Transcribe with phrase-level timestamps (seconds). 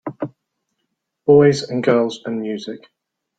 [1.27, 2.79] Boys and girls and music.